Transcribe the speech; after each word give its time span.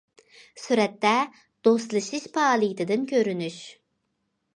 سۈرەتتە: 0.59 1.11
دوستلىشىش 1.67 2.25
پائالىيىتىدىن 2.39 3.05
كۆرۈنۈش. 3.13 3.59